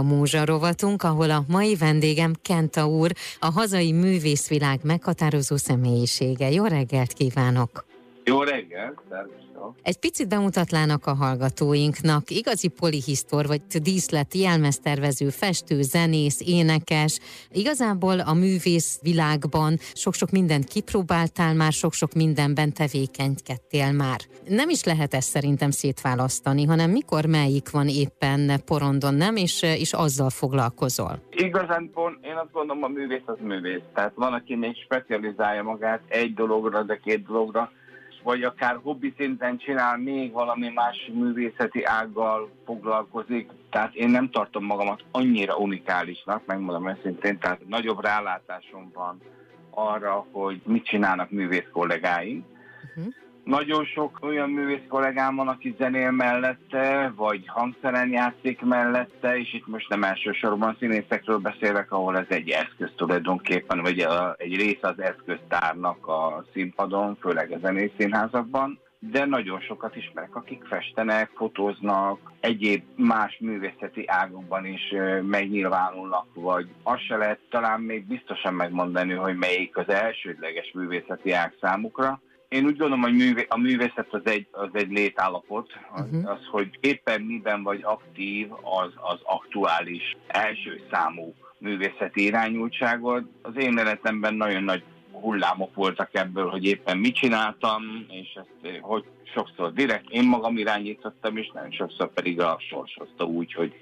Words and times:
A 0.00 0.02
Múzsa 0.02 0.44
rovatunk, 0.44 1.02
ahol 1.02 1.30
a 1.30 1.44
mai 1.48 1.76
vendégem 1.76 2.32
Kenta 2.42 2.86
úr, 2.86 3.10
a 3.38 3.50
hazai 3.50 3.92
művészvilág 3.92 4.80
meghatározó 4.82 5.56
személyisége. 5.56 6.50
Jó 6.50 6.64
reggelt 6.64 7.12
kívánok! 7.12 7.95
Jó 8.28 8.44
szervusztok! 9.08 9.76
Egy 9.82 9.98
picit 9.98 10.28
bemutatlának 10.28 11.06
a 11.06 11.14
hallgatóinknak. 11.14 12.30
Igazi 12.30 12.68
polihisztor, 12.68 13.46
vagy 13.46 13.60
díszlet, 13.82 14.34
jelmeztervező, 14.34 15.28
festő, 15.28 15.82
zenész, 15.82 16.40
énekes. 16.46 17.18
Igazából 17.52 18.20
a 18.20 18.34
művész 18.34 19.00
világban 19.02 19.76
sok-sok 19.94 20.30
mindent 20.30 20.64
kipróbáltál 20.64 21.54
már, 21.54 21.72
sok-sok 21.72 22.12
mindenben 22.12 22.72
tevékenykedtél 22.72 23.92
már. 23.92 24.18
Nem 24.48 24.68
is 24.68 24.84
lehet 24.84 25.14
ezt 25.14 25.28
szerintem 25.28 25.70
szétválasztani, 25.70 26.64
hanem 26.64 26.90
mikor 26.90 27.26
melyik 27.26 27.70
van 27.70 27.88
éppen 27.88 28.60
porondon, 28.64 29.14
nem? 29.14 29.36
És, 29.36 29.62
és 29.62 29.92
azzal 29.92 30.30
foglalkozol. 30.30 31.22
Igazán 31.30 31.90
én 32.22 32.36
azt 32.36 32.52
gondolom, 32.52 32.82
a 32.82 32.88
művész 32.88 33.26
az 33.26 33.38
művész. 33.40 33.82
Tehát 33.94 34.12
van, 34.14 34.32
aki 34.32 34.54
még 34.54 34.76
specializálja 34.76 35.62
magát 35.62 36.00
egy 36.08 36.34
dologra, 36.34 36.82
de 36.82 37.00
két 37.04 37.26
dologra 37.26 37.70
vagy 38.26 38.42
akár 38.42 38.78
hobbi 38.82 39.14
szinten 39.16 39.58
csinál, 39.58 39.96
még 39.96 40.32
valami 40.32 40.68
más 40.68 41.10
művészeti 41.12 41.84
ággal 41.84 42.50
foglalkozik. 42.64 43.50
Tehát 43.70 43.94
én 43.94 44.08
nem 44.08 44.30
tartom 44.30 44.64
magamat 44.64 45.04
annyira 45.10 45.56
unikálisnak, 45.56 46.46
megmondom 46.46 46.88
őszintén, 46.88 47.38
tehát 47.38 47.68
nagyobb 47.68 48.04
rálátásom 48.04 48.90
van 48.94 49.20
arra, 49.70 50.26
hogy 50.32 50.60
mit 50.64 50.84
csinálnak 50.84 51.30
művész 51.30 51.68
kollégáink. 51.72 52.44
Uh-huh. 52.96 53.14
Nagyon 53.46 53.84
sok 53.84 54.18
olyan 54.22 54.50
művész 54.50 54.86
kollégám 54.88 55.36
van, 55.36 55.48
aki 55.48 55.74
zenél 55.78 56.10
mellette, 56.10 57.12
vagy 57.16 57.46
hangszeren 57.46 58.10
játszik 58.10 58.60
mellette, 58.60 59.38
és 59.38 59.54
itt 59.54 59.66
most 59.66 59.88
nem 59.88 60.02
elsősorban 60.02 60.76
színészekről 60.78 61.38
beszélek, 61.38 61.92
ahol 61.92 62.18
ez 62.18 62.26
egy 62.28 62.48
eszköz 62.48 62.90
tulajdonképpen, 62.96 63.80
vagy 63.82 64.06
egy 64.36 64.56
része 64.56 64.88
az 64.88 65.00
eszköztárnak 65.00 66.06
a 66.06 66.44
színpadon, 66.52 67.16
főleg 67.20 67.52
a 67.52 67.58
zenész 67.58 67.90
színházakban. 67.98 68.78
De 68.98 69.24
nagyon 69.24 69.60
sokat 69.60 69.96
ismerek, 69.96 70.36
akik 70.36 70.64
festenek, 70.64 71.30
fotóznak, 71.34 72.32
egyéb 72.40 72.82
más 72.96 73.38
művészeti 73.40 74.04
ágokban 74.06 74.66
is 74.66 74.94
megnyilvánulnak, 75.22 76.26
vagy 76.34 76.68
azt 76.82 77.06
se 77.06 77.16
lehet 77.16 77.40
talán 77.50 77.80
még 77.80 78.06
biztosan 78.06 78.54
megmondani, 78.54 79.12
hogy 79.12 79.36
melyik 79.36 79.76
az 79.76 79.88
elsődleges 79.88 80.72
művészeti 80.74 81.32
ág 81.32 81.54
számukra, 81.60 82.20
én 82.48 82.64
úgy 82.64 82.76
gondolom, 82.76 83.00
hogy 83.00 83.14
művé, 83.14 83.46
a 83.48 83.58
művészet 83.58 84.06
az 84.10 84.20
egy, 84.24 84.46
az 84.50 84.68
egy 84.72 84.90
létállapot, 84.90 85.72
az, 85.92 86.04
uh-huh. 86.04 86.30
az, 86.30 86.46
hogy 86.50 86.78
éppen 86.80 87.20
miben 87.20 87.62
vagy 87.62 87.80
aktív, 87.82 88.52
az, 88.52 88.92
az 88.94 89.20
aktuális 89.22 90.16
első 90.26 90.86
számú 90.90 91.34
művészeti 91.58 92.24
irányultságod. 92.24 93.24
Az 93.42 93.52
én 93.56 93.78
életemben 93.78 94.34
nagyon 94.34 94.62
nagy 94.62 94.82
hullámok 95.20 95.74
voltak 95.74 96.08
ebből, 96.12 96.48
hogy 96.48 96.64
éppen 96.64 96.98
mit 96.98 97.14
csináltam, 97.14 98.06
és 98.08 98.34
ezt 98.34 98.48
eh, 98.62 98.78
hogy 98.80 99.04
sokszor 99.34 99.72
direkt 99.72 100.10
én 100.10 100.28
magam 100.28 100.56
irányítottam, 100.56 101.36
és 101.36 101.50
nagyon 101.54 101.70
sokszor 101.70 102.12
pedig 102.12 102.40
a 102.40 102.56
sors 102.68 102.96
hozta 102.98 103.24
úgy, 103.24 103.52
hogy 103.52 103.74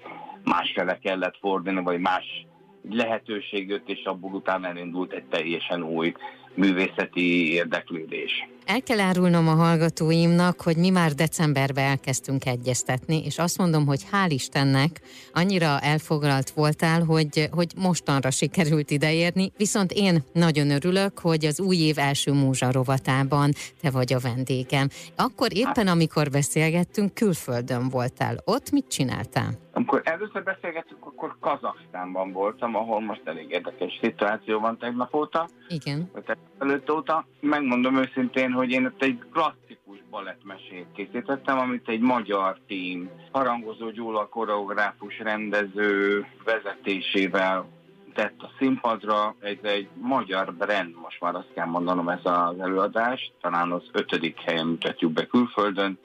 másfele 0.45 0.99
kellett 0.99 1.37
fordulni, 1.41 1.83
vagy 1.83 1.99
más 2.01 2.47
lehetőség 2.91 3.69
jött, 3.69 3.89
és 3.89 4.05
abból 4.05 4.33
utána 4.33 4.67
elindult 4.67 5.13
egy 5.13 5.25
teljesen 5.25 5.83
új 5.83 6.15
művészeti 6.55 7.53
érdeklődés. 7.53 8.49
El 8.67 8.83
kell 8.83 9.01
árulnom 9.01 9.49
a 9.49 9.55
hallgatóimnak, 9.55 10.61
hogy 10.61 10.77
mi 10.77 10.91
már 10.91 11.13
decemberben 11.13 11.85
elkezdtünk 11.85 12.47
egyeztetni, 12.47 13.25
és 13.25 13.39
azt 13.39 13.59
mondom, 13.59 13.87
hogy 13.87 14.01
hál' 14.13 14.27
Istennek 14.29 15.01
annyira 15.33 15.81
elfoglalt 15.81 16.51
voltál, 16.51 17.03
hogy, 17.03 17.49
hogy 17.51 17.73
mostanra 17.77 18.31
sikerült 18.31 18.91
ideérni, 18.91 19.53
viszont 19.57 19.93
én 19.93 20.25
nagyon 20.33 20.71
örülök, 20.71 21.19
hogy 21.19 21.45
az 21.45 21.61
új 21.61 21.77
év 21.77 21.99
első 21.99 22.33
múzsa 22.33 22.73
rovatában 22.73 23.53
te 23.81 23.91
vagy 23.91 24.13
a 24.13 24.19
vendégem. 24.19 24.89
Akkor 25.17 25.49
éppen, 25.57 25.89
amikor 25.89 26.31
beszélgettünk, 26.31 27.15
külföldön 27.15 27.89
voltál. 27.89 28.37
Ott 28.45 28.71
mit 28.71 28.89
csináltál? 28.89 29.63
Amikor 29.77 30.01
először 30.05 30.43
beszélgettünk, 30.43 31.07
akkor 31.07 31.37
Kazaksztánban 31.41 32.33
voltam, 32.33 32.77
ahol 32.77 33.01
most 33.01 33.21
elég 33.25 33.51
érdekes 33.51 33.99
szituáció 34.03 34.61
van 34.61 34.79
tegnap 34.79 35.15
óta. 35.15 35.49
Igen. 35.69 36.11
Előtt 36.59 36.91
óta. 36.91 37.27
Megmondom 37.41 37.97
őszintén, 37.97 38.53
hogy 38.55 38.71
én 38.71 38.87
ott 38.87 39.03
egy 39.03 39.19
klasszikus 39.33 39.99
balettmesét 40.11 40.87
készítettem, 40.95 41.59
amit 41.59 41.89
egy 41.89 42.01
magyar 42.01 42.59
tím, 42.67 43.11
Harangozó 43.33 43.91
Gyula 43.91 44.29
koreográfus 44.29 45.19
rendező 45.19 46.27
vezetésével 46.45 47.67
tett 48.15 48.43
a 48.43 48.51
színpadra. 48.59 49.35
Ez 49.41 49.57
egy 49.63 49.89
magyar 49.95 50.55
brand, 50.55 50.95
most 51.03 51.21
már 51.21 51.35
azt 51.35 51.53
kell 51.55 51.67
mondanom 51.67 52.09
ez 52.09 52.21
az 52.23 52.61
előadás, 52.61 53.33
talán 53.41 53.73
az 53.73 53.83
ötödik 53.93 54.41
helyen 54.41 54.67
mutatjuk 54.67 55.13
be 55.13 55.27
külföldön. 55.27 55.99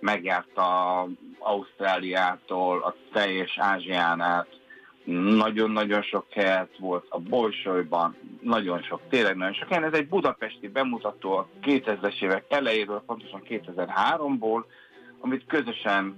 Megjárta 0.00 1.08
Ausztráliától, 1.38 2.82
a 2.82 2.94
teljes 3.12 3.58
Ázsián 3.58 4.20
át, 4.20 4.48
nagyon-nagyon 5.04 6.02
sok 6.02 6.26
helyet 6.30 6.78
volt 6.78 7.06
a 7.08 7.18
Bolsolyban, 7.18 8.16
nagyon 8.40 8.82
sok, 8.82 9.00
tényleg 9.08 9.36
nagyon 9.36 9.54
sok 9.54 9.68
helyen. 9.68 9.84
Ez 9.84 9.98
egy 9.98 10.08
budapesti 10.08 10.68
bemutató 10.68 11.32
a 11.32 11.48
2000-es 11.62 12.22
évek 12.22 12.44
elejéről, 12.48 13.02
pontosan 13.06 13.42
2003-ból, 13.48 14.64
amit 15.20 15.44
közösen 15.46 16.16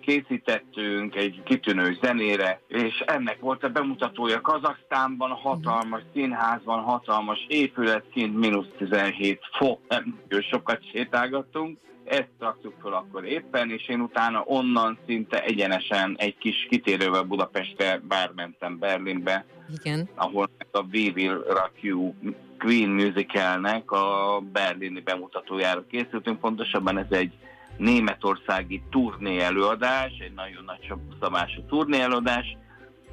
készítettünk 0.00 1.14
egy 1.14 1.42
kitűnő 1.44 1.96
zenére, 2.02 2.60
és 2.68 3.02
ennek 3.06 3.40
volt 3.40 3.64
a 3.64 3.68
bemutatója. 3.68 4.40
Kazaksztánban, 4.40 5.30
hatalmas 5.30 6.02
színházban, 6.14 6.82
hatalmas 6.82 7.46
épület, 7.48 8.04
kint 8.12 8.36
mínusz 8.38 8.68
17 8.78 9.40
fok, 9.58 9.80
nem 9.88 10.20
sokat 10.50 10.90
sétálgattunk, 10.90 11.78
ezt 12.04 12.32
raktuk 12.38 12.74
fel 12.82 12.92
akkor 12.92 13.24
éppen, 13.24 13.70
és 13.70 13.88
én 13.88 14.00
utána 14.00 14.42
onnan 14.46 14.98
szinte 15.06 15.44
egyenesen 15.44 16.14
egy 16.18 16.36
kis 16.38 16.66
kitérővel 16.68 17.22
Budapestre 17.22 18.00
bármentem 18.08 18.78
Berlinbe, 18.78 19.46
Igen. 19.82 20.08
ahol 20.14 20.50
a 20.70 20.80
We 20.92 21.10
Will 21.14 21.44
Rock 21.46 21.72
You 21.80 22.14
Queen 22.58 22.88
musicalnek 22.88 23.90
a 23.90 24.40
berlini 24.52 25.00
bemutatójára 25.00 25.84
készültünk, 25.90 26.40
pontosabban 26.40 26.98
ez 26.98 27.10
egy 27.10 27.32
németországi 27.78 28.82
turné 28.90 29.38
előadás, 29.40 30.12
egy 30.18 30.34
nagyon 30.34 30.64
nagy 30.64 30.92
szabású 31.20 31.62
turné 31.68 32.00
előadás, 32.00 32.56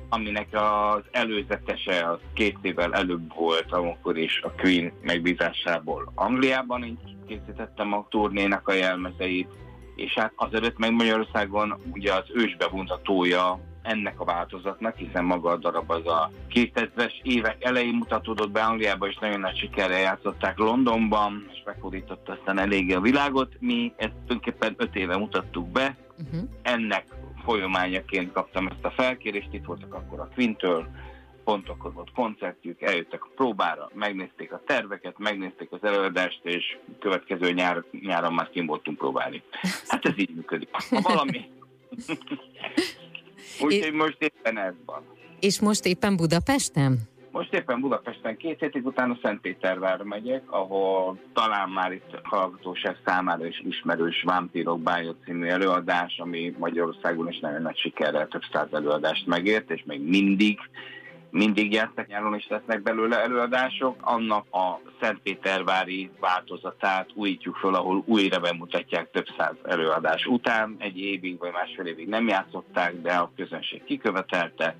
aminek 0.09 0.47
az 0.51 1.03
előzetese 1.11 2.09
az 2.09 2.19
két 2.33 2.57
évvel 2.61 2.93
előbb 2.93 3.33
volt, 3.35 3.71
amikor 3.71 4.17
is 4.17 4.41
a 4.41 4.51
Queen 4.51 4.91
megbízásából 5.01 6.11
Angliában 6.15 6.83
így 6.83 7.15
készítettem 7.27 7.93
a 7.93 8.05
turnénak 8.09 8.67
a 8.67 8.73
jelmezeit, 8.73 9.49
és 9.95 10.13
hát 10.13 10.33
azelőtt 10.35 10.77
meg 10.77 10.91
Magyarországon 10.91 11.81
ugye 11.93 12.13
az 12.13 12.25
ősbemutatója 12.33 13.59
ennek 13.85 14.19
a 14.19 14.25
változatnak, 14.25 14.95
hiszen 14.95 15.25
maga 15.25 15.49
a 15.49 15.57
darab 15.57 15.91
az 15.91 16.07
a 16.07 16.31
2000-es 16.49 17.13
évek 17.21 17.63
elején 17.63 17.93
mutatódott 17.93 18.51
be 18.51 18.63
Angliába, 18.63 19.07
és 19.07 19.17
nagyon 19.17 19.39
nagy 19.39 19.57
sikerrel 19.57 19.99
játszották 19.99 20.57
Londonban, 20.57 21.49
és 21.51 21.61
megfordította 21.65 22.31
aztán 22.31 22.59
eléggé 22.59 22.93
a 22.93 23.01
világot. 23.01 23.55
Mi 23.59 23.93
ezt 23.95 24.11
tulajdonképpen 24.11 24.75
öt 24.77 24.95
éve 24.95 25.17
mutattuk 25.17 25.69
be, 25.69 25.97
uh-huh. 26.17 26.49
ennek 26.61 27.05
folyamányaként 27.43 28.31
kaptam 28.31 28.67
ezt 28.67 28.85
a 28.85 28.89
felkérést, 28.89 29.53
itt 29.53 29.65
voltak 29.65 29.93
akkor 29.93 30.19
a 30.19 30.29
Quintől, 30.35 30.87
pont 31.43 31.69
akkor 31.69 31.93
volt 31.93 32.11
koncertjük, 32.11 32.81
eljöttek 32.81 33.23
a 33.23 33.29
próbára, 33.35 33.89
megnézték 33.93 34.53
a 34.53 34.61
terveket, 34.65 35.17
megnézték 35.17 35.71
az 35.71 35.83
előadást, 35.83 36.39
és 36.43 36.77
következő 36.99 37.51
nyár, 37.51 37.83
nyáron 38.01 38.33
már 38.33 38.49
kim 38.49 38.65
voltunk 38.65 38.97
próbálni. 38.97 39.43
Hát 39.87 40.05
ez 40.05 40.17
így 40.17 40.35
működik. 40.35 40.69
Ha 40.89 41.01
valami... 41.01 41.49
Úgyhogy 43.61 43.93
most 43.93 44.17
éppen 44.19 44.57
ez 44.57 44.73
van. 44.85 45.03
És 45.39 45.59
most 45.59 45.85
éppen 45.85 46.15
Budapesten? 46.15 46.99
Most 47.31 47.53
éppen 47.53 47.79
Budapesten 47.79 48.37
két 48.37 48.59
hétig 48.59 48.85
utána 48.85 49.17
Szentpétervár 49.21 50.01
megyek, 50.01 50.51
ahol 50.51 51.19
talán 51.33 51.69
már 51.69 51.91
itt 51.91 52.19
hallgatóság 52.23 52.97
számára 53.05 53.45
is 53.45 53.63
ismerős 53.67 54.23
Vámpírok 54.25 54.81
Bája 54.81 55.15
című 55.25 55.47
előadás, 55.47 56.17
ami 56.17 56.55
Magyarországon 56.57 57.29
is 57.29 57.39
nagyon 57.39 57.61
nagy 57.61 57.77
sikerrel 57.77 58.27
több 58.27 58.41
száz 58.51 58.67
előadást 58.71 59.27
megért, 59.27 59.71
és 59.71 59.83
még 59.85 60.01
mindig 60.01 60.59
mindig 61.29 61.71
jártak, 61.71 62.07
nyáron 62.07 62.35
is 62.35 62.47
lesznek 62.47 62.81
belőle 62.81 63.21
előadások. 63.21 63.95
Annak 64.01 64.45
a 64.53 64.79
Szentpétervári 65.01 66.09
változatát 66.19 67.09
újítjuk 67.13 67.55
fel, 67.55 67.73
ahol 67.73 68.03
újra 68.05 68.39
bemutatják 68.39 69.11
több 69.11 69.27
száz 69.37 69.55
előadás 69.63 70.25
után. 70.25 70.75
Egy 70.79 70.99
évig 70.99 71.37
vagy 71.39 71.51
másfél 71.51 71.85
évig 71.85 72.07
nem 72.07 72.27
játszották, 72.27 73.01
de 73.01 73.13
a 73.13 73.31
közönség 73.35 73.83
kikövetelte 73.83 74.75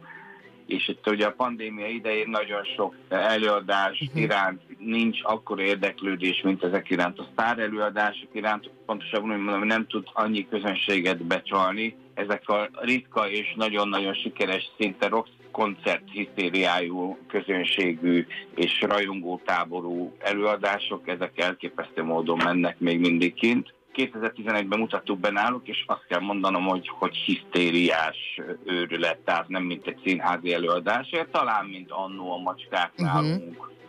és 0.66 0.88
itt 0.88 1.10
ugye 1.10 1.26
a 1.26 1.32
pandémia 1.32 1.88
idején 1.88 2.30
nagyon 2.30 2.64
sok 2.64 2.96
előadás 3.10 4.02
uh-huh. 4.02 4.22
iránt 4.22 4.62
nincs 4.80 5.20
akkor 5.24 5.60
érdeklődés, 5.60 6.42
mint 6.42 6.64
ezek 6.64 6.90
iránt 6.90 7.20
a 7.20 7.28
sztár 7.32 7.60
előadások 7.60 8.30
iránt, 8.32 8.70
pontosabban 8.86 9.32
úgy 9.32 9.38
mondom, 9.38 9.68
nem 9.68 9.88
tud 9.88 10.08
annyi 10.14 10.48
közönséget 10.48 11.24
becsalni, 11.24 11.96
ezek 12.14 12.50
a 12.50 12.70
ritka 12.74 13.30
és 13.30 13.54
nagyon-nagyon 13.56 14.14
sikeres, 14.14 14.72
szinte 14.78 15.08
rock 15.08 15.28
koncert 15.56 16.04
hisztériájú, 16.12 17.18
közönségű 17.28 18.25
és 18.56 18.81
rajongó 18.81 19.42
táború 19.46 20.16
előadások, 20.19 21.07
ezek 21.07 21.40
elképesztő 21.40 22.04
módon 22.04 22.38
mennek 22.44 22.80
még 22.80 23.00
mindig 23.00 23.34
kint. 23.34 23.74
2011-ben 23.94 24.80
mutattuk 24.80 25.19
be 25.19 25.31
náluk, 25.31 25.68
és 25.68 25.84
azt 25.88 26.06
kell 26.07 26.19
mondanom, 26.19 26.63
hogy, 26.63 26.88
hogy 26.88 27.16
hisztériás 27.16 28.18
őrület, 28.66 29.18
tehát 29.18 29.48
nem 29.48 29.63
mint 29.63 29.88
egy 29.88 30.00
színházi 30.06 30.54
előadás, 30.54 31.10
talán 31.31 31.66
mint 31.66 31.92
annó 31.92 32.31
a 32.31 32.38
macskák 32.38 32.92
uh-huh. 32.98 33.42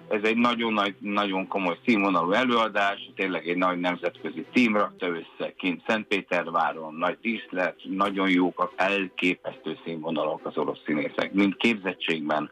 Ez 0.08 0.22
egy 0.22 0.36
nagyon 0.36 0.72
nagy, 0.72 0.94
nagyon 0.98 1.48
komoly 1.48 1.78
színvonalú 1.84 2.32
előadás, 2.32 3.10
tényleg 3.14 3.48
egy 3.48 3.56
nagy 3.56 3.80
nemzetközi 3.80 4.44
tím 4.52 4.76
rakta 4.76 5.06
össze, 5.06 5.52
kint 5.56 5.82
Szentpéterváron, 5.86 6.94
nagy 6.94 7.18
díszlet, 7.20 7.76
nagyon 7.84 8.28
jók, 8.28 8.60
a 8.60 8.72
elképesztő 8.76 9.78
színvonalak 9.84 10.46
az 10.46 10.56
orosz 10.56 10.80
színészek, 10.84 11.32
mind 11.32 11.56
képzettségben, 11.56 12.50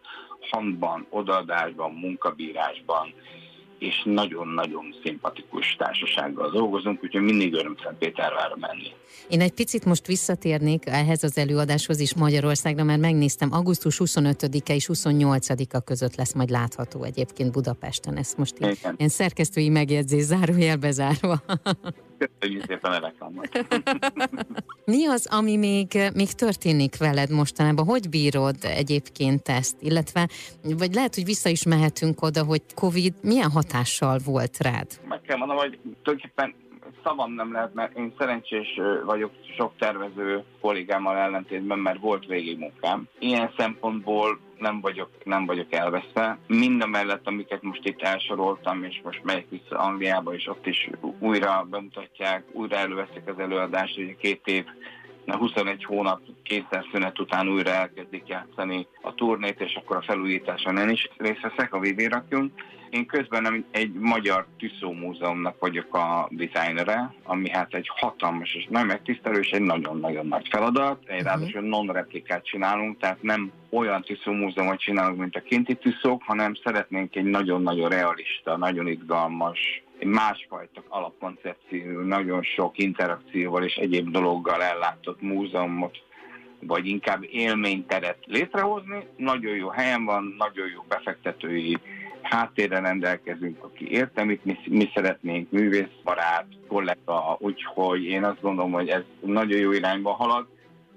hangban, 0.51 1.07
odaadásban, 1.11 1.93
munkabírásban, 1.93 3.15
és 3.85 4.03
nagyon-nagyon 4.05 4.95
szimpatikus 5.03 5.77
társasággal 5.79 6.51
dolgozunk, 6.51 7.05
úgyhogy 7.05 7.23
mindig 7.23 7.55
öröm 7.55 7.77
Szentpétervárra 7.83 8.57
menni. 8.61 8.93
Én 9.29 9.41
egy 9.41 9.53
picit 9.53 9.85
most 9.85 10.07
visszatérnék 10.07 10.87
ehhez 10.87 11.23
az 11.23 11.39
előadáshoz 11.39 12.01
is 12.01 12.15
Magyarországra, 12.15 12.85
mert 12.85 13.01
megnéztem, 13.01 13.53
augusztus 13.53 14.01
25-e 14.05 14.75
és 14.75 14.89
28-a 14.93 15.81
között 15.81 16.15
lesz 16.17 16.35
majd 16.35 16.51
látható 16.51 17.03
egyébként 17.03 17.53
Budapesten. 17.53 18.17
Ezt 18.17 18.37
most 18.39 18.55
így, 18.61 18.79
ilyen 18.97 19.11
szerkesztői 19.11 19.69
megjegyzés 19.69 20.23
zárójelbe 20.23 20.91
zárva. 20.91 21.43
Köszönjük 22.39 22.65
szépen 22.67 22.93
a 22.93 22.99
reklámot. 22.99 23.67
Mi 24.85 25.07
az, 25.07 25.27
ami 25.31 25.57
még, 25.57 25.99
még 26.15 26.33
történik 26.33 26.97
veled 26.97 27.31
mostanában? 27.31 27.85
Hogy 27.85 28.09
bírod 28.09 28.57
egyébként 28.61 29.49
ezt? 29.49 29.77
Illetve, 29.81 30.29
vagy 30.63 30.95
lehet, 30.95 31.15
hogy 31.15 31.25
vissza 31.25 31.49
is 31.49 31.65
mehetünk 31.65 32.23
oda, 32.23 32.45
hogy 32.45 32.63
Covid 32.75 33.15
milyen 33.23 33.51
hatással 33.51 34.19
volt 34.25 34.59
rád? 34.59 34.87
Meg 35.09 35.21
kell 35.21 35.37
mondanom, 35.37 35.63
hogy 35.63 35.79
tulajdonképpen 36.03 36.55
szavam 37.05 37.33
nem 37.33 37.53
lehet, 37.53 37.75
mert 37.75 37.97
én 37.97 38.15
szerencsés 38.19 38.81
vagyok 39.05 39.31
sok 39.57 39.73
tervező 39.79 40.45
kollégámmal 40.61 41.17
ellentétben, 41.17 41.79
mert 41.79 42.01
volt 42.01 42.27
munkám. 42.59 43.09
Ilyen 43.19 43.51
szempontból 43.57 44.39
nem 44.59 44.81
vagyok, 44.81 45.11
nem 45.25 45.47
vagyok 45.47 45.73
elveszve. 45.73 46.39
Mind 46.47 46.83
a 46.83 46.87
mellett, 46.87 47.27
amiket 47.27 47.63
most 47.63 47.85
itt 47.85 48.03
elsoroltam, 48.03 48.85
és 48.85 49.01
most 49.05 49.25
megyek 49.25 49.47
vissza 49.49 49.79
Angliába, 49.79 50.35
és 50.35 50.47
ott 50.47 50.67
is 50.67 50.91
újra 51.19 51.67
bemutatják, 51.71 52.45
újra 52.53 52.77
előveszik 52.77 53.23
az 53.27 53.39
előadást, 53.39 53.95
hogy 53.95 54.17
két 54.17 54.47
év 54.47 54.65
21 55.27 55.85
hónap 55.85 56.21
szünet 56.93 57.19
után 57.19 57.49
újra 57.49 57.71
elkezdik 57.71 58.29
játszani 58.29 58.87
a 59.15 59.25
turnét, 59.25 59.61
és 59.61 59.75
akkor 59.75 59.97
a 59.97 60.03
felújításon 60.03 60.77
én 60.77 60.89
is 60.89 61.09
részt 61.17 61.41
veszek, 61.41 61.75
a 61.75 61.79
VB 61.79 62.01
rakjunk. 62.01 62.53
Én 62.91 63.07
közben 63.07 63.67
egy 63.71 63.93
magyar 63.93 64.47
Tüsszó 64.59 64.93
Múzeumnak 64.93 65.59
vagyok 65.59 65.95
a 65.95 66.29
dizájnere, 66.31 67.15
ami 67.23 67.51
hát 67.51 67.75
egy 67.75 67.89
hatalmas 67.95 68.55
és 68.55 68.67
nagyon 68.71 68.87
megtisztelő 68.87 69.39
és 69.39 69.51
egy 69.51 69.61
nagyon-nagyon 69.61 70.27
nagy 70.27 70.49
feladat. 70.51 70.99
Egy 71.07 71.11
uh-huh. 71.11 71.27
ráadásul 71.27 71.61
non-replikát 71.61 72.45
csinálunk, 72.45 72.99
tehát 72.99 73.23
nem 73.23 73.53
olyan 73.71 74.03
Tüsszó 74.03 74.33
Múzeumot 74.33 74.81
csinálunk, 74.81 75.19
mint 75.19 75.37
a 75.37 75.41
kinti 75.41 75.75
tüsszók, 75.75 76.23
hanem 76.23 76.55
szeretnénk 76.65 77.17
egy 77.17 77.25
nagyon-nagyon 77.25 77.89
realista, 77.89 78.57
nagyon 78.57 78.87
izgalmas, 78.87 79.83
egy 79.99 80.07
másfajta 80.07 80.83
alapkoncepció, 80.89 82.01
nagyon 82.01 82.43
sok 82.43 82.79
interakcióval 82.79 83.65
és 83.65 83.75
egyéb 83.75 84.11
dologgal 84.11 84.63
ellátott 84.63 85.21
múzeumot, 85.21 86.03
vagy 86.67 86.87
inkább 86.87 87.23
élményteret 87.31 88.19
létrehozni. 88.25 89.07
Nagyon 89.17 89.57
jó 89.57 89.69
helyen 89.69 90.05
van, 90.05 90.35
nagyon 90.39 90.67
jó 90.75 90.85
befektetői 90.89 91.79
háttérre 92.23 92.81
rendelkezünk, 92.81 93.65
aki 93.65 93.91
érte, 93.91 94.25
mit 94.25 94.45
mi, 94.45 94.59
mi 94.69 94.91
szeretnénk, 94.95 95.51
művészbarát, 95.51 96.47
kollega, 96.69 97.37
úgyhogy 97.39 98.05
én 98.05 98.25
azt 98.25 98.41
gondolom, 98.41 98.73
hogy 98.73 98.89
ez 98.89 99.03
nagyon 99.21 99.59
jó 99.59 99.73
irányba 99.73 100.11
halad. 100.11 100.47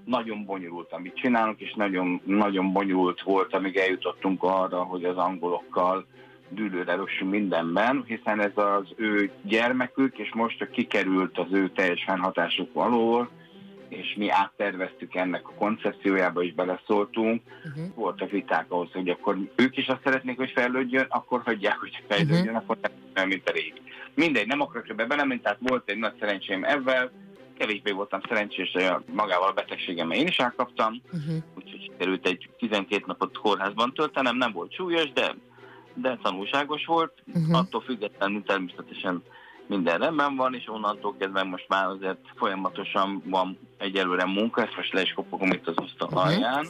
Nagyon 0.06 0.46
bonyolult, 0.46 0.92
amit 0.94 1.16
csinálunk, 1.16 1.60
és 1.60 1.74
nagyon, 1.74 2.22
nagyon 2.24 2.74
bonyolult 2.74 3.22
volt, 3.22 3.54
amíg 3.54 3.76
eljutottunk 3.76 4.44
arra, 4.44 4.84
hogy 4.84 5.04
az 5.04 5.18
angolokkal 5.18 6.06
dűlőre 6.50 6.96
rossunk 6.96 7.32
mindenben, 7.32 8.04
hiszen 8.08 8.40
ez 8.40 8.52
az 8.56 8.86
ő 8.96 9.32
gyermekük, 9.42 10.18
és 10.18 10.34
most 10.34 10.70
kikerült 10.70 11.38
az 11.38 11.48
ő 11.52 11.70
teljes 11.70 12.04
fennhatásuk 12.04 12.70
alól, 12.74 13.30
és 14.08 14.16
mi 14.16 14.30
átterveztük 14.30 15.16
ennek 15.16 15.48
a 15.48 15.54
koncepciójába, 15.54 16.42
is 16.42 16.54
beleszóltunk. 16.54 17.42
Uh-huh. 17.66 17.96
Voltak 17.96 18.30
viták 18.30 18.66
ahhoz, 18.70 18.92
hogy 18.92 19.10
akkor 19.10 19.38
ők 19.56 19.78
is 19.78 19.88
azt 19.88 20.04
szeretnék, 20.04 20.38
hogy 20.38 20.52
fejlődjön, 20.52 21.06
akkor 21.10 21.42
hagyják, 21.46 21.78
hogy 21.78 22.04
fejlődjön, 22.08 22.56
uh-huh. 22.56 22.62
akkor 22.64 22.78
nem, 23.14 23.28
mint 23.28 23.50
a 23.50 23.52
régi. 23.52 23.82
Mindegy, 24.14 24.48
nem 24.48 24.62
akarok 24.62 24.90
ebbe 24.90 25.06
belemenni, 25.06 25.42
tehát 25.42 25.60
volt 25.62 25.90
egy 25.90 25.98
nagy 25.98 26.14
szerencsém 26.20 26.64
ebben, 26.64 27.12
kevésbé 27.58 27.92
voltam 27.92 28.20
szerencsés, 28.28 28.72
hogy 28.72 28.90
magával 29.14 29.50
a 29.50 29.54
betegségem 29.54 30.12
én 30.12 30.28
is 30.28 30.38
elkaptam, 30.38 31.02
uh-huh. 31.06 31.44
úgyhogy 31.56 31.92
került 31.98 32.28
egy 32.28 32.50
12 32.58 33.04
napot 33.08 33.38
kórházban 33.38 33.94
töltenem, 33.94 34.38
nem 34.38 34.52
volt 34.52 34.74
súlyos, 34.74 35.12
de 35.12 35.36
de 36.02 36.18
tanulságos 36.22 36.86
volt, 36.86 37.14
uh-huh. 37.34 37.58
attól 37.58 37.82
függetlenül 37.82 38.44
természetesen 38.44 39.24
minden 39.68 39.98
rendben 39.98 40.36
van, 40.36 40.56
és 40.56 40.68
onnantól 40.68 41.16
kezdve 41.20 41.44
most 41.44 41.66
már 41.68 41.86
azért 41.86 42.20
folyamatosan 42.36 43.22
van 43.26 43.58
egyelőre 43.78 44.26
munka, 44.26 44.62
ezt 44.62 44.76
most 44.76 44.94
le 44.94 45.02
is 45.02 45.14
kopogom 45.14 45.52
itt 45.52 45.68
az 45.68 45.76
asztal 45.76 46.08
uh-huh. 46.08 46.26
alján, 46.26 46.66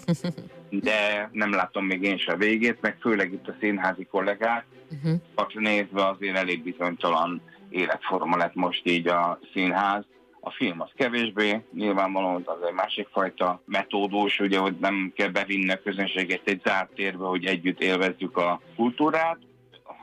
de 0.69 1.29
nem 1.31 1.51
látom 1.51 1.85
még 1.85 2.03
én 2.03 2.17
se 2.17 2.31
a 2.31 2.37
végét, 2.37 2.81
meg 2.81 2.97
főleg 2.99 3.33
itt 3.33 3.47
a 3.47 3.55
színházi 3.59 4.05
kollégák, 4.05 4.65
uh-huh. 4.91 5.53
nézve 5.53 6.07
azért 6.07 6.37
elég 6.37 6.63
bizonytalan 6.63 7.41
életforma 7.69 8.37
lett 8.37 8.55
most 8.55 8.87
így 8.87 9.07
a 9.07 9.39
színház, 9.53 10.03
a 10.39 10.51
film 10.51 10.81
az 10.81 10.89
kevésbé, 10.95 11.61
nyilvánvalóan 11.73 12.41
az 12.45 12.67
egy 12.67 12.73
másik 12.73 13.07
fajta 13.11 13.61
metódus, 13.65 14.39
ugye, 14.39 14.59
hogy 14.59 14.75
nem 14.79 15.11
kell 15.15 15.29
bevinni 15.29 15.71
a 15.71 15.81
közönséget 15.83 16.41
egy 16.43 16.61
zárt 16.63 16.93
térbe, 16.93 17.25
hogy 17.25 17.45
együtt 17.45 17.81
élvezzük 17.81 18.37
a 18.37 18.61
kultúrát, 18.75 19.37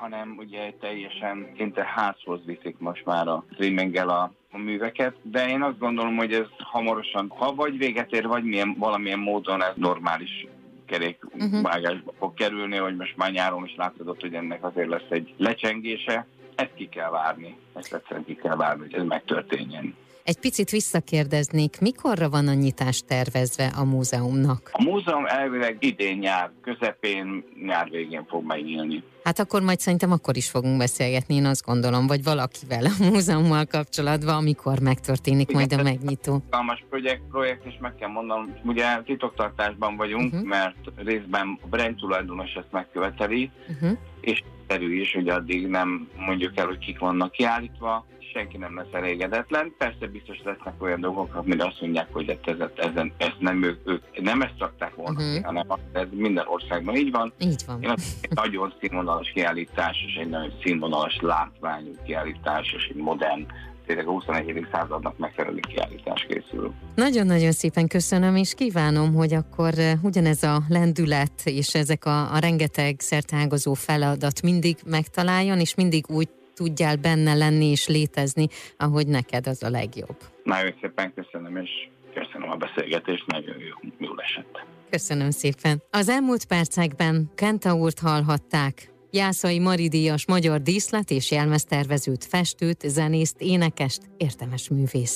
hanem 0.05 0.35
ugye 0.39 0.73
teljesen 0.81 1.53
szinte 1.57 1.85
házhoz 1.85 2.41
viszik 2.45 2.79
most 2.79 3.05
már 3.05 3.29
a 3.29 3.45
streaminggel 3.53 4.09
a, 4.09 4.33
a 4.51 4.59
műveket, 4.59 5.15
de 5.23 5.49
én 5.49 5.63
azt 5.63 5.79
gondolom, 5.79 6.17
hogy 6.17 6.33
ez 6.33 6.47
hamarosan, 6.59 7.33
ha 7.37 7.55
vagy 7.55 7.79
véget 7.79 8.13
ér, 8.13 8.27
vagy 8.27 8.45
milyen, 8.45 8.75
valamilyen 8.79 9.19
módon 9.19 9.63
ez 9.63 9.73
normális 9.75 10.47
kerékvágásba 10.87 11.99
uh-huh. 11.99 12.15
fog 12.19 12.35
kerülni, 12.35 12.77
hogy 12.77 12.97
most 12.97 13.17
már 13.17 13.33
nyáron 13.33 13.65
is 13.65 13.75
látod, 13.77 14.21
hogy 14.21 14.35
ennek 14.35 14.65
azért 14.65 14.89
lesz 14.89 15.11
egy 15.11 15.35
lecsengése. 15.37 16.27
Ezt 16.55 16.75
ki 16.75 16.89
kell 16.89 17.11
várni, 17.11 17.57
ezt 17.75 17.95
egyszerűen 17.95 18.25
ki 18.25 18.35
kell 18.35 18.57
várni, 18.57 18.83
hogy 18.83 18.95
ez 18.95 19.05
megtörténjen. 19.05 19.97
Egy 20.25 20.39
picit 20.39 20.71
visszakérdeznék, 20.71 21.81
mikorra 21.81 22.29
van 22.31 22.49
a 22.49 22.55
nyitás 22.55 23.03
tervezve 23.07 23.73
a 23.77 23.85
múzeumnak? 23.85 24.71
A 24.73 24.83
múzeum 24.83 25.27
elvileg 25.27 25.77
idén 25.81 26.19
nyár 26.19 26.51
közepén, 26.61 27.45
nyár 27.65 27.91
végén 27.91 28.25
fog 28.29 28.45
megnyílni. 28.47 29.03
Hát 29.25 29.39
akkor 29.39 29.63
majd 29.63 29.81
szerintem 29.81 30.13
akkor 30.13 30.37
is 30.37 30.51
fogunk 30.51 30.79
beszélgetni, 30.79 31.35
én 31.35 31.45
azt 31.45 31.65
gondolom, 31.65 32.07
vagy 32.07 32.23
valakivel 32.23 32.85
a 32.85 33.05
múzeummal 33.11 33.65
kapcsolatban, 33.65 34.35
amikor 34.35 34.79
megtörténik 34.81 35.49
Igen, 35.49 35.61
majd 35.61 35.73
a 35.73 35.83
megnyitó. 35.83 36.43
Almas 36.51 36.85
projekt, 36.91 37.23
projekt, 37.31 37.67
és 37.67 37.75
meg 37.81 37.95
kell 37.95 38.11
mondanom, 38.11 38.55
ugye 38.65 39.03
titoktartásban 39.03 39.97
vagyunk, 39.97 40.33
uh-huh. 40.33 40.49
mert 40.49 40.77
részben 40.97 41.59
a 41.63 41.67
brand 41.67 41.97
tulajdonos 41.97 42.53
ezt 42.53 42.73
megköveteli, 42.73 43.51
uh-huh. 43.69 43.99
és 44.21 44.43
terül 44.67 45.01
is, 45.01 45.15
hogy 45.15 45.29
addig 45.29 45.67
nem 45.67 46.09
mondjuk 46.17 46.59
el, 46.59 46.67
hogy 46.67 46.79
kik 46.79 46.99
vannak 46.99 47.33
kiállítva, 47.33 48.07
senki 48.35 48.57
nem 48.57 48.77
lesz 48.77 48.93
elégedetlen. 48.93 49.75
Persze 49.79 50.07
biztos 50.07 50.43
lesznek 50.45 50.83
olyan 50.83 51.01
dolgok, 51.01 51.35
amire 51.35 51.65
azt 51.65 51.81
mondják, 51.81 52.09
hogy 52.13 52.29
ez, 52.29 52.55
ez, 52.59 52.69
ezen, 52.77 53.13
ezt 53.17 53.37
nem 53.39 53.63
ők, 53.63 53.79
ők 53.85 54.23
nem 54.23 54.43
ezt 54.43 54.59
rakták 54.59 54.95
volna, 54.95 55.21
uh-huh. 55.21 55.45
hanem 55.45 55.67
ez 55.93 56.07
minden 56.11 56.45
országban 56.47 56.95
így 56.95 57.11
van. 57.11 57.33
Így 57.39 57.63
van. 57.67 57.83
Én 57.83 57.91
azt 57.91 58.19
egy 58.21 58.31
nagyon 58.35 58.75
színvonalas 58.81 59.31
kiállítás, 59.35 59.97
és 60.07 60.15
egy 60.15 60.29
nagyon 60.29 60.53
színvonalas 60.63 61.19
látványú 61.21 61.93
kiállítás, 62.05 62.73
és 62.77 62.89
egy 62.89 62.97
modern 63.03 63.47
tényleg 63.87 64.07
a 64.07 64.11
21. 64.11 64.67
századnak 64.73 65.19
megfelelő 65.19 65.61
kiállítás 65.61 66.27
készül. 66.29 66.73
Nagyon-nagyon 66.95 67.53
szépen 67.53 67.87
köszönöm, 67.87 68.37
és 68.37 68.55
kívánom, 68.55 69.15
hogy 69.15 69.35
akkor 69.35 69.79
eh, 69.79 70.05
ugyanez 70.05 70.43
a 70.43 70.63
lendület 70.69 71.43
és 71.45 71.75
ezek 71.75 72.05
a, 72.05 72.35
a 72.35 72.39
rengeteg 72.39 73.01
szertágazó 73.01 73.75
feladat 73.75 74.43
mindig 74.43 74.77
megtaláljon, 74.87 75.61
és 75.61 75.75
mindig 75.75 76.05
úgy 76.09 76.29
tudjál 76.55 76.97
benne 76.97 77.35
lenni 77.35 77.71
és 77.71 77.87
létezni, 77.87 78.47
ahogy 78.77 79.07
neked 79.07 79.47
az 79.47 79.63
a 79.63 79.71
legjobb. 79.71 80.17
Nagyon 80.43 80.75
szépen 80.81 81.13
köszönöm, 81.15 81.57
és 81.57 81.71
köszönöm 82.15 82.51
a 82.51 82.57
beszélgetést, 82.57 83.27
nagyon 83.27 83.57
jó, 83.59 83.91
jól 83.99 84.21
esett. 84.21 84.65
Köszönöm 84.91 85.31
szépen. 85.31 85.83
Az 85.91 86.09
elmúlt 86.09 86.45
percekben 86.45 87.31
Kenta 87.35 87.75
úrt 87.75 87.99
hallhatták, 87.99 88.93
Jászai 89.11 89.59
Maridíjas 89.59 90.27
magyar 90.27 90.63
díszlet 90.63 91.11
és 91.11 91.31
jelmeztervezőt, 91.31 92.25
festőt, 92.25 92.81
zenészt, 92.81 93.41
énekest, 93.41 94.01
értemes 94.17 94.69
művészt. 94.69 95.13